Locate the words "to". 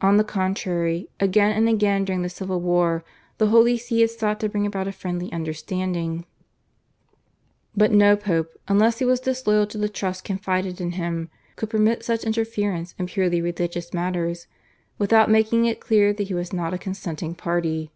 4.40-4.48, 9.66-9.76